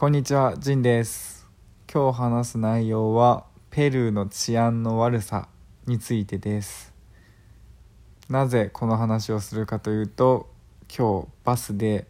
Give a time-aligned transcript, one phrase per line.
[0.00, 1.46] こんにちは、ジンです。
[1.92, 5.46] 今日話す内容はペルーの治安の悪さ
[5.84, 6.94] についてです。
[8.30, 10.48] なぜこの話をするかというと、
[10.88, 12.06] 今日バスで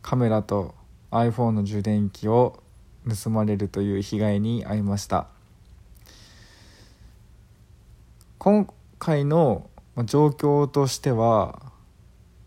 [0.00, 0.74] カメラと
[1.10, 2.62] iPhone の充電器を
[3.06, 5.26] 盗まれるという被害に遭いました。
[8.38, 8.66] 今
[8.98, 9.68] 回の
[10.06, 11.60] 状況としては、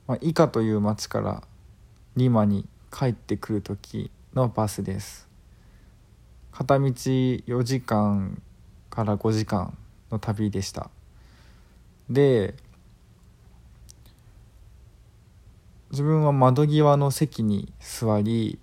[0.08, 1.44] まあ、イカという町から
[2.16, 5.28] リマに帰ってくる時のバスです。
[6.52, 8.42] 片道4時間
[8.90, 9.78] から5時間
[10.12, 10.90] の旅でした。
[12.10, 12.56] で
[15.92, 18.60] 自分は窓際の席に座り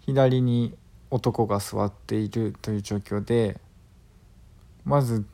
[0.00, 0.76] 左に
[1.10, 3.60] 男が座っているという状況で
[4.84, 5.24] まず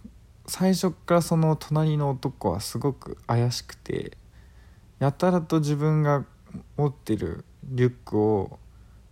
[0.46, 4.16] 最初からその隣の男はすごく怪しくて
[4.98, 6.24] やたらと自分が
[6.76, 8.58] 持ってるリュックを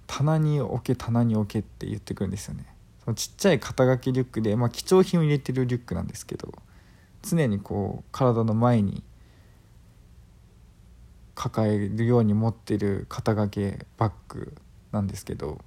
[0.06, 2.66] 棚に置け棚に置けって言ってくるんですよね。
[3.04, 6.52] そのちっちゃい肩書きリュックで、まあ、貴重品を入れてるリュックなんですけど
[7.22, 9.02] 常にこう体の前に
[11.34, 14.54] 抱えるように持ってる肩掛けバッグ
[14.92, 15.58] なんですけど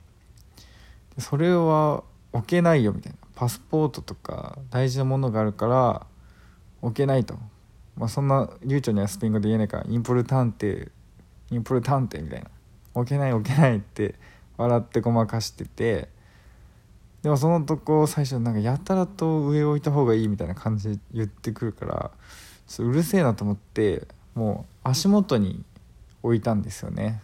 [1.17, 3.17] それは置けないよみたいな。
[3.35, 6.07] パスポートとか大事なものがあるから
[6.81, 7.37] 置けないと、
[7.97, 10.89] まあ、そんな流暢にはスペイン語で言えないからインポルタンテ
[11.51, 12.49] インポルタンテみたいな。
[12.95, 14.15] 置けない置けないって
[14.57, 16.09] 笑ってごまかしてて
[17.21, 22.11] でもそのとこ最初なんかやたらと上置いた方がいいみたいな感じで言ってくるから
[22.67, 25.63] ちょっとうるせえなと思ってもう足元に
[26.23, 27.21] 置いたんですよね。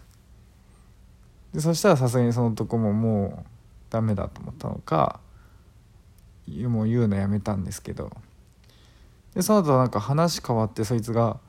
[1.53, 3.45] でそしたらさすがにそのとこももう
[3.89, 5.19] ダメだと思ったのか
[6.47, 8.11] もう言うのやめたんですけど。
[9.33, 11.39] でその後なんか話変わってそいつが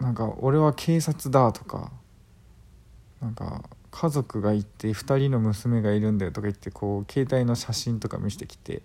[0.00, 1.92] なんか俺は警察だとか
[3.20, 8.82] なんか家族がいて2人の娘がいるんだよとか言ってこう携帯の写真とか見せてきて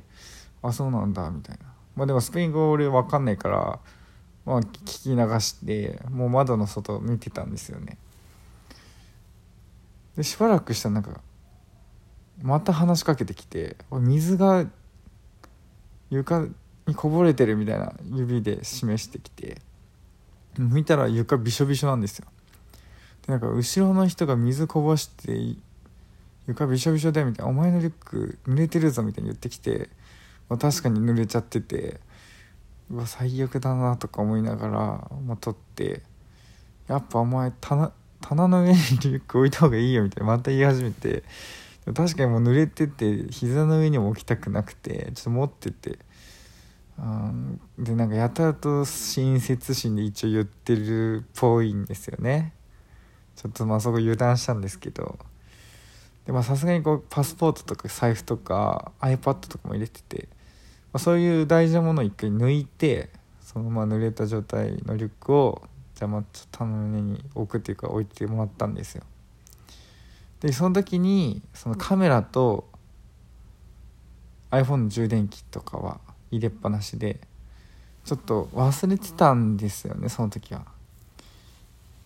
[0.61, 1.65] あそうなんだみたいな。
[1.95, 3.79] まあでもスペイン語俺分かんないから
[4.45, 7.97] まあ聞き流してもう窓の外見てたんですよね。
[10.15, 11.21] でしばらくしたらなんか
[12.41, 14.65] また話しかけてきて水が
[16.09, 16.47] 床
[16.87, 19.61] にこぼれてるみたいな指で示してきて
[20.57, 22.27] 見たら床びしょびしょなんですよ。
[23.25, 25.55] でなんか後ろの人が水こぼして
[26.47, 29.89] 床びしょびしょだよみたいな「お前のリュック濡れてるぞ」みたいに言ってきて、
[30.49, 31.99] まあ、確かに濡れちゃってて
[32.89, 34.71] うわ最悪だなとか思いながら、
[35.25, 36.01] まあ、取って
[36.87, 41.23] やっぱお前棚棚の上にリュック置いた方がいいよみたいなまた言い始めて
[41.85, 45.99] 確かにもう濡れてて膝の上にも置きたくなくてちょっと持ってて
[46.99, 52.53] うんでなんかやたらと親切心で一応言ってるっぽいんですよね。
[53.41, 55.17] ちょっとまあそこ油断したんですけど。
[56.25, 60.27] でまあさすがにこうパスポートとか財布とか iPad とかも入れてて、
[60.93, 63.09] まあ、そういう大事なものを一回抜いて
[63.41, 65.63] そのまま濡れた状態のリュックを
[65.95, 69.03] じゃあまあちょっと棚の上に置くっていうか置いてもらったんですよ。
[70.41, 72.67] でその時にそのカメラと
[74.51, 77.19] iPhone の充電器とかは入れっぱなしで
[78.05, 80.65] ちょっと忘れてたんですよねその時は。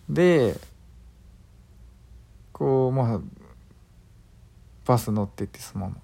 [0.08, 0.58] で
[2.56, 3.20] こうまあ
[4.86, 5.96] バス乗ってってそのまま。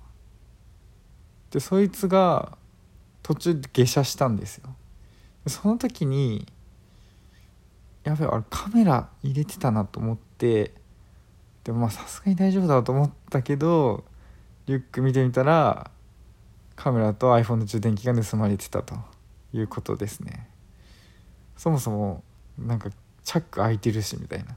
[1.51, 2.59] でそいつが
[3.23, 4.69] 途中で下車したんですよ。
[5.47, 6.47] でその時に
[8.05, 10.75] やべえあれカメラ入れてたなと思って
[11.65, 14.05] でもまあさすがに大丈夫だと思ったけど
[14.67, 15.91] リュック見てみたら
[16.77, 18.95] カメラと iPhone の充電器が盗まれてたと
[19.55, 20.51] いうことですね。
[21.57, 22.23] そもそも
[22.59, 22.91] なんか
[23.25, 24.55] チャック開いてるしみたいな。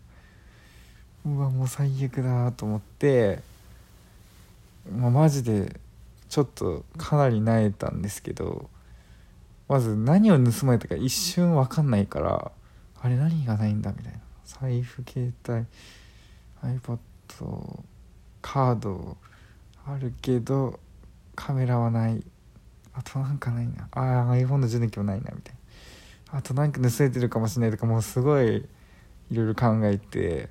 [1.26, 3.40] うわもう最悪だと思って、
[4.92, 5.80] まあ、マジで
[6.30, 8.70] ちょっとかなり萎えたんですけど
[9.68, 12.52] まず何を盗まれたか一瞬分かんないから
[13.02, 14.20] あれ何がないんだみたいな。
[14.46, 15.66] 財布携帯
[16.62, 17.00] iPad
[18.42, 19.18] カード
[19.88, 20.80] あるけど
[21.36, 22.24] カメラはない。
[22.94, 23.90] あとなんかないな。
[23.92, 25.56] ああ iPhone の充電器もないなみたい
[26.32, 26.40] な。
[26.40, 28.66] あとなんか盗れてるかもしれないとかもうすごい
[29.32, 30.50] いろいろ考えて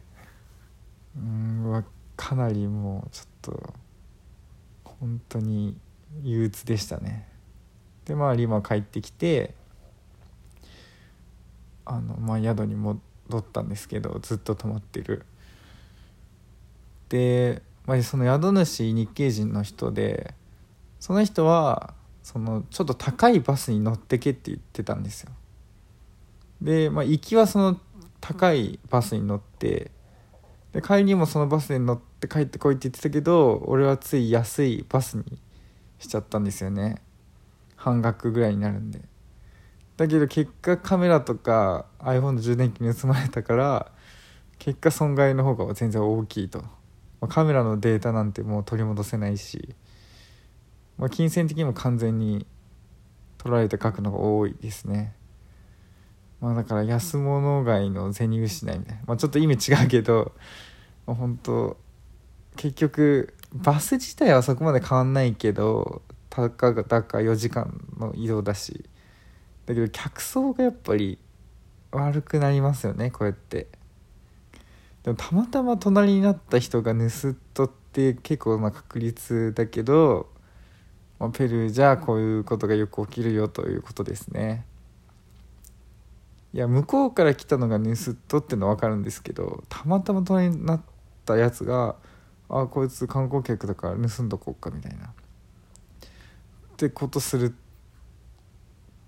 [1.16, 1.84] うんわ
[2.16, 3.75] かなりもうちょっと
[4.84, 5.76] 本当に
[6.22, 7.28] 憂鬱でしたね。
[8.05, 9.55] でまあリマ帰ってきて
[11.84, 13.00] あのまあ宿に戻
[13.37, 15.25] ったんですけどずっと泊まってる。
[17.08, 20.34] で、まあ、その宿主日系人の人で
[21.00, 25.31] その人はそのちょっと高いバスに乗ってけって言ってたんですよ。
[26.62, 27.78] で、まあ、行きはその
[28.20, 29.90] 高いバスに乗って
[30.75, 35.38] で帰りもそのバスに乗って帰ってこいって言ってたけど俺はつい安いバスに
[36.00, 37.00] しちゃったんですよね。
[37.76, 39.00] 半額ぐらいになるんで。
[39.97, 43.93] だけど結果カメラとか iPhone の充電器に盗まれたから
[44.59, 46.65] 結果損害の方が全然大きいと、
[47.20, 49.77] ま、カメラのデータなんてもう取り戻せないし、
[50.99, 52.47] まあ、金銭的にも完全に
[53.38, 55.15] 取られた額の方が多いですね。
[56.44, 60.32] まあだから安物買いの銭失いみたいな、まあ、ちょっと意味違うけど、
[61.06, 61.79] まあ、本当
[62.56, 68.85] 結局バス自体はそこまで変わんないけどたかがたか4時間の移動だし。
[69.67, 71.19] だけど客層がやっぱり
[71.91, 73.69] 悪くなりますよねこうやって。
[75.05, 80.29] でもたまたま隣になった人が盗っ人って結構な確率だけど、
[81.19, 84.67] まあ、ペルーじゃこういうことがよく起きるよということですね。
[86.55, 90.83] いや向こうから来たのが盗っ人ってのは分かるんですけどたまたま隣になっ
[91.27, 91.97] たやつが
[92.49, 95.06] あこいつ観光客だから盗んどこうかみたいな。
[95.06, 95.11] っ
[96.77, 97.56] てことする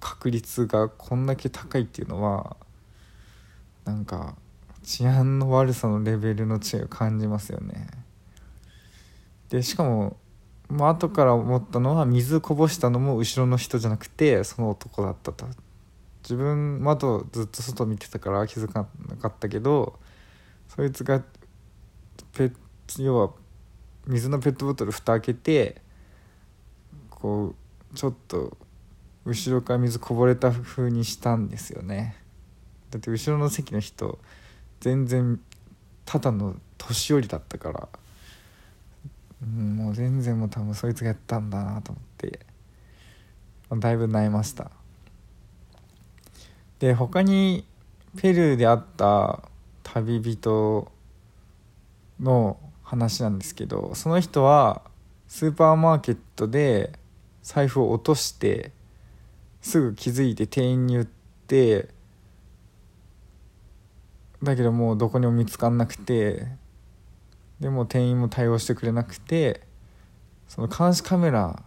[0.01, 2.57] 確率がこんだけ高いっていうのは
[3.85, 4.35] なんか
[4.83, 7.87] 治安の悪さのレベルの違いを感じますよね。
[9.51, 10.17] でしかも、
[10.69, 15.47] まあ後から思ったのは水こぼしたのも後ろの人じゃなくてその男だったと。
[16.27, 19.97] 自分窓ずっと外見てたから気づかなかったけど
[20.67, 21.23] そいつが
[22.33, 22.51] ペ
[22.99, 23.31] 要は
[24.09, 25.81] 水のペットボトル蓋開けて
[27.11, 27.55] こ
[27.93, 28.57] うちょっと
[29.25, 32.17] 後ろから水こぼれた風にしたんですよね。
[32.91, 34.19] だって後ろの席の人
[34.81, 35.41] 全然
[36.05, 37.89] ただの年寄りだったから、
[39.49, 42.41] もう全然もう多分そいつがやったんだなと思って
[43.71, 44.71] だいぶ悩ました。
[46.79, 47.65] で他に
[48.17, 49.43] ペルーで会った
[49.83, 50.91] 旅人
[52.21, 54.83] の話なんですけどその人は
[55.29, 56.93] スーパーマーケットで
[57.43, 58.73] 財布を落として
[59.61, 61.07] すぐ気づいて店員に言っ
[61.47, 61.89] て
[64.43, 66.47] だけどもうどこにも見つかんなくて
[67.61, 69.63] でも店員も対応してくれなくて
[70.47, 71.63] その監視カメラ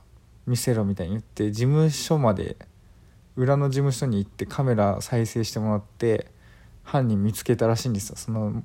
[0.45, 2.57] 見せろみたいに言って事務所まで
[3.39, 6.27] 裏の事務所に行ってカメラ再生してもらって
[6.83, 8.17] 犯人見つけたらしいんですよ。
[8.17, 8.63] その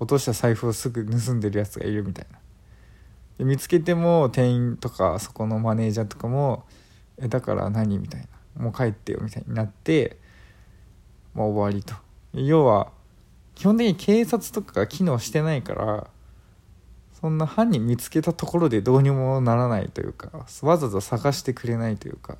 [0.00, 2.38] 落とした財布をすぐ盗んでるやつがいるみたいな。
[3.38, 6.64] で見つけても店員とかそこのマネージャーとかも
[7.16, 8.26] 「えだから何?」みたいな。
[8.64, 10.16] もう帰ってよみたいになって、
[11.32, 11.94] まあ、終わりと。
[12.32, 12.90] 要は
[13.54, 16.08] 基本的に警察とかが機能してないから
[17.20, 20.30] そんな犯人見つけたところでどうにもならないというか
[20.62, 22.36] わざわざ探してくれないというか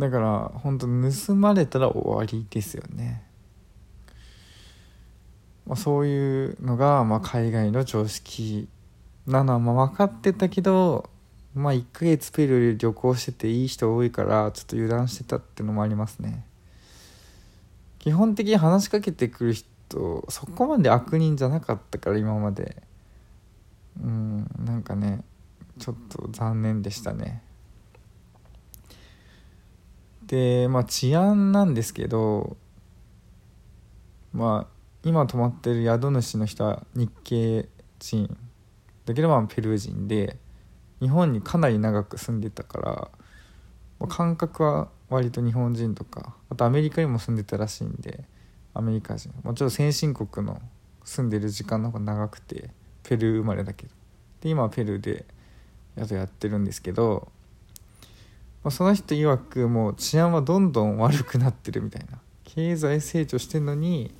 [0.00, 3.22] だから本当盗まれたら終わりですよね、
[5.66, 8.66] まあ、そういうのがまあ海外の常識
[9.26, 11.10] なのはまあ分かってたけど
[11.54, 16.46] まあ1ヶ月ペルー旅行してていい人多いからちょっと油断してたっていうのもありますね。
[17.98, 22.82] 基本的に話しかけてくる人そこまで悪人じゃなかったから今まで。
[24.02, 25.24] うんなんかね
[25.78, 27.42] ちょっと残念でしたね。
[30.30, 32.56] でまあ治安なんですけど
[34.32, 34.72] まあ
[35.02, 37.68] 今泊まってる宿主の人は日系
[37.98, 38.38] 人
[39.06, 40.36] だけどまあペルー人で
[41.00, 43.10] 日本にかなり長く住んでたから
[43.98, 48.24] ま感覚は割と日本人とかあとアメリカにも住んでたらしいんで
[48.72, 49.32] アメリカ人。
[49.42, 50.62] もちろん先進国の
[51.02, 52.70] 住んでる時間の方が長くて
[53.02, 53.92] ペルー生まれだけど。
[54.42, 55.26] で今はペルーで
[55.98, 57.32] 宿やってるんですけど、
[58.62, 62.18] まあ、その人曰くもう治安はどんどん悪くなってるみたいな。
[62.44, 64.12] 経済成長してんのに、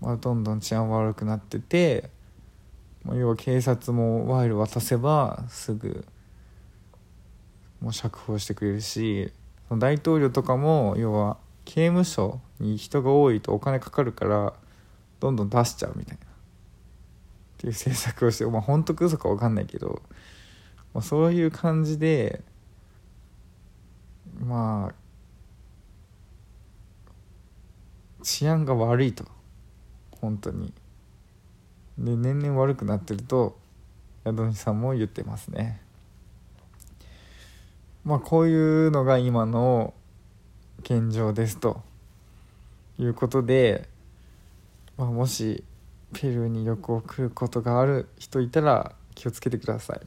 [0.00, 2.08] まあ、どんどん治安悪くなってて
[3.04, 6.06] まあ要は警察も賄賂渡せばすぐ
[7.80, 9.32] もう釈放してくれるし
[9.70, 14.52] 大統領とかも要は刑務所に人が多いとお金かかるから
[15.20, 16.24] どんどん出しちゃうみたいな。
[16.24, 16.28] っ
[17.58, 20.00] ていう政策をしてまあ本当か嘘か分かんないけど、
[20.94, 22.42] まあ、そういう感じで
[24.40, 24.94] まあ
[28.22, 29.24] 治安が悪いと。
[30.20, 30.72] 本当に。
[31.98, 33.58] で年々悪くなってると
[34.24, 35.80] 宿主さんも言ってますね。
[38.04, 39.94] まあこういうのが今の
[40.82, 41.82] 現状ですと。
[43.02, 43.88] いうことで、
[44.98, 45.64] まあ、もし
[46.12, 50.00] ペルーに旅行来ることがある人いたら気をつけてください。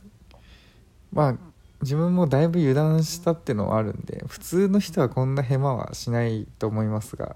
[1.12, 1.38] まあ
[1.84, 7.36] 自分もだいぶ油断したっていうのはあるんで普通の人はこんなヘマはしないと思いますが、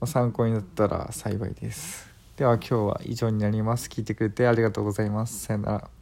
[0.00, 2.08] ま、参考になったら幸いです。
[2.36, 3.88] では今日は以上になります。
[3.88, 5.40] 聞いてくれてありがとうございます。
[5.40, 5.97] さよなら。